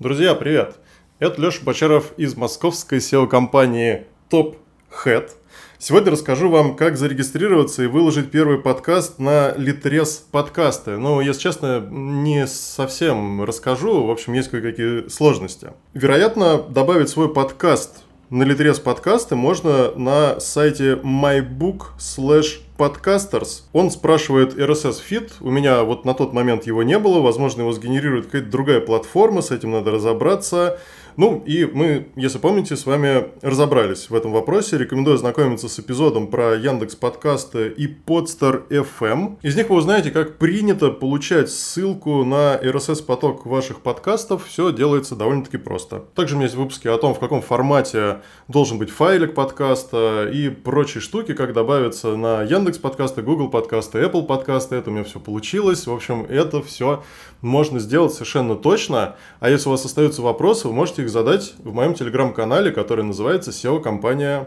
[0.00, 0.76] Друзья, привет!
[1.18, 4.54] Это Леша Бочаров из московской SEO-компании Top
[5.04, 5.30] Head.
[5.78, 10.98] Сегодня расскажу вам, как зарегистрироваться и выложить первый подкаст на Литрес подкасты.
[10.98, 14.06] Но, если честно, не совсем расскажу.
[14.06, 15.72] В общем, есть кое-какие сложности.
[15.94, 23.62] Вероятно, добавить свой подкаст на Литрес подкасты можно на сайте mybook slash Podcasters.
[23.72, 25.32] Он спрашивает RSS feed.
[25.40, 27.20] У меня вот на тот момент его не было.
[27.20, 29.40] Возможно, его сгенерирует какая-то другая платформа.
[29.40, 30.78] С этим надо разобраться.
[31.18, 34.78] Ну, и мы, если помните, с вами разобрались в этом вопросе.
[34.78, 39.38] Рекомендую ознакомиться с эпизодом про Яндекс подкасты и Podster FM.
[39.42, 44.46] Из них вы узнаете, как принято получать ссылку на RSS-поток ваших подкастов.
[44.46, 46.04] Все делается довольно-таки просто.
[46.14, 50.50] Также у меня есть выпуски о том, в каком формате должен быть файлик подкаста и
[50.50, 54.76] прочие штуки, как добавиться на Яндекс подкасты, Google подкасты, Apple подкасты.
[54.76, 55.88] Это у меня все получилось.
[55.88, 57.02] В общем, это все
[57.40, 59.16] можно сделать совершенно точно.
[59.40, 64.46] А если у вас остаются вопросы, вы можете задать в моем телеграм-канале, который называется SEO-компания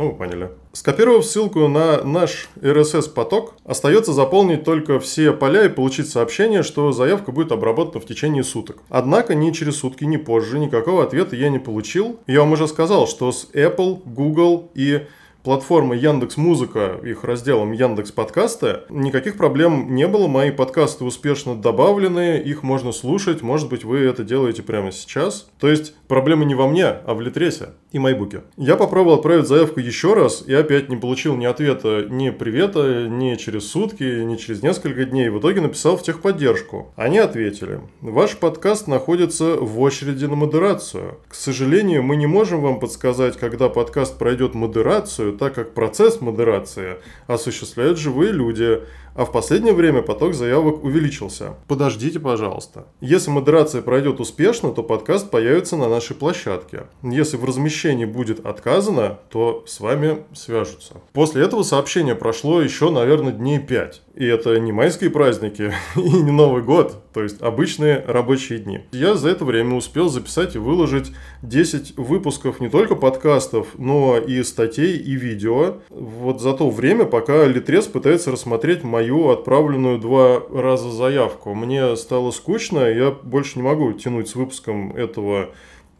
[0.00, 0.50] ну, вы поняли.
[0.72, 7.32] Скопировав ссылку на наш RSS-поток, остается заполнить только все поля и получить сообщение, что заявка
[7.32, 8.78] будет обработана в течение суток.
[8.88, 12.18] Однако ни через сутки, ни позже никакого ответа я не получил.
[12.26, 15.06] Я вам уже сказал, что с Apple, Google и
[15.42, 20.28] платформы Яндекс Музыка, их разделом Яндекс Подкасты, никаких проблем не было.
[20.28, 23.42] Мои подкасты успешно добавлены, их можно слушать.
[23.42, 25.48] Может быть, вы это делаете прямо сейчас.
[25.58, 28.42] То есть проблема не во мне, а в Литресе и Майбуке.
[28.56, 33.34] Я попробовал отправить заявку еще раз и опять не получил ни ответа, ни привета, ни
[33.36, 35.28] через сутки, ни через несколько дней.
[35.28, 36.92] В итоге написал в техподдержку.
[36.96, 37.80] Они ответили.
[38.00, 41.18] Ваш подкаст находится в очереди на модерацию.
[41.28, 46.96] К сожалению, мы не можем вам подсказать, когда подкаст пройдет модерацию, так как процесс модерации
[47.26, 48.82] осуществляют живые люди,
[49.14, 51.54] а в последнее время поток заявок увеличился.
[51.68, 52.86] Подождите, пожалуйста.
[53.00, 56.84] Если модерация пройдет успешно, то подкаст появится на нашей площадке.
[57.02, 60.94] Если в размещении будет отказано, то с вами свяжутся.
[61.12, 64.02] После этого сообщение прошло еще, наверное, дней 5.
[64.14, 68.82] И это не майские праздники и не Новый год, то есть обычные рабочие дни.
[68.92, 74.42] Я за это время успел записать и выложить 10 выпусков не только подкастов, но и
[74.42, 75.78] статей и видео.
[75.90, 81.54] Вот за то время, пока Литрес пытается рассмотреть мои мою отправленную два раза заявку.
[81.54, 85.48] Мне стало скучно, я больше не могу тянуть с выпуском этого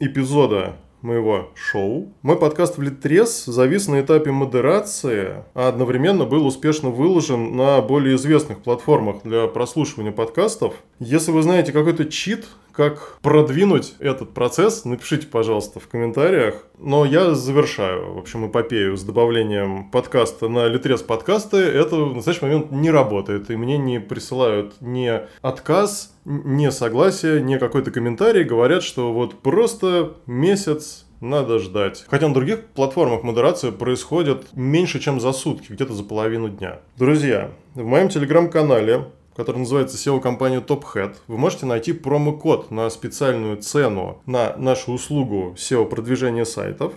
[0.01, 2.13] эпизода моего шоу.
[2.21, 8.17] Мой подкаст в Литрес завис на этапе модерации, а одновременно был успешно выложен на более
[8.17, 10.75] известных платформах для прослушивания подкастов.
[10.99, 16.67] Если вы знаете какой-то чит, как продвинуть этот процесс, напишите, пожалуйста, в комментариях.
[16.79, 21.59] Но я завершаю, в общем, эпопею с добавлением подкаста на Литрес подкасты.
[21.59, 27.59] Это в настоящий момент не работает, и мне не присылают ни отказ, ни согласие, ни
[27.59, 28.45] какой-то комментарий.
[28.45, 32.05] Говорят, что вот просто месяц надо ждать.
[32.09, 36.81] Хотя на других платформах модерация происходит меньше, чем за сутки, где-то за половину дня.
[36.97, 39.05] Друзья, в моем телеграм-канале
[39.41, 46.45] который называется SEO-компания TopHead, вы можете найти промокод на специальную цену на нашу услугу SEO-продвижения
[46.45, 46.93] сайтов.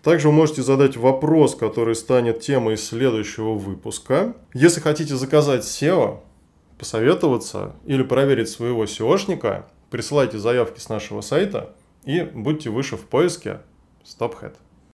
[0.00, 4.36] Также вы можете задать вопрос, который станет темой следующего выпуска.
[4.54, 6.20] Если хотите заказать SEO,
[6.78, 11.74] посоветоваться или проверить своего SEOшника, присылайте заявки с нашего сайта
[12.04, 13.62] и будьте выше в поиске
[14.04, 14.54] StopHead.